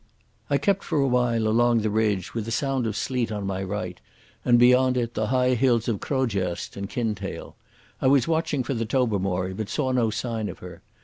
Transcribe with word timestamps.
I 0.49 0.57
kept 0.57 0.83
for 0.83 0.99
a 0.99 1.05
while 1.07 1.47
along 1.47 1.81
the 1.81 1.91
ridge, 1.91 2.33
with 2.33 2.45
the 2.45 2.51
Sound 2.51 2.87
of 2.87 2.95
Sleat 2.97 3.31
on 3.31 3.45
my 3.45 3.61
right, 3.61 4.01
and 4.43 4.57
beyond 4.57 4.97
it 4.97 5.13
the 5.13 5.27
high 5.27 5.53
hills 5.53 5.87
of 5.87 5.99
Knoydart 5.99 6.75
and 6.75 6.89
Kintail. 6.89 7.55
I 8.01 8.07
was 8.07 8.27
watching 8.27 8.63
for 8.63 8.73
the 8.73 8.87
Tobermory, 8.87 9.53
but 9.53 9.69
saw 9.69 9.91
no 9.91 10.09
sign 10.09 10.49
of 10.49 10.57
her. 10.57 10.81